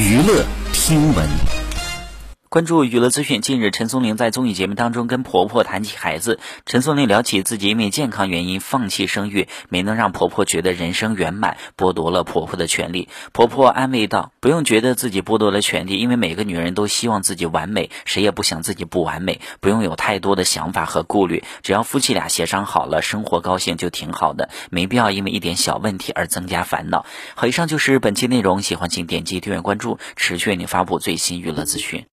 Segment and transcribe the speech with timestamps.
[0.00, 1.59] 娱乐听闻。
[2.50, 3.42] 关注娱乐资讯。
[3.42, 6.40] 近日，陈松伶在综艺节目当中跟婆婆谈起孩子。
[6.66, 13.08] 陈松伶聊起自己因为健康原因放弃生育，没能让婆婆觉得人生圆满，剥夺了婆婆的权利。
[13.30, 19.40] 婆婆安慰道：“不用觉得自己剥夺了权利，因为每个女人都希望自己完美，谁也不想自己不完美。
[19.60, 27.06] 不用有太多的想法和顾虑，只要夫妻俩协商好了，生活高兴就挺好的，没必要因为一点小问题而增加烦恼。”
[27.36, 28.60] 好，以上就是本期内容。
[28.60, 32.06] 喜欢请点击订阅关注，持续为您发布最新娱乐资讯。